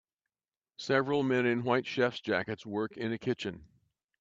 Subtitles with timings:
[0.79, 3.67] Several men in white chef 's jackets work in a kitchen.